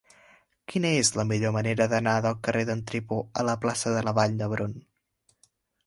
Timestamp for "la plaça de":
3.53-4.05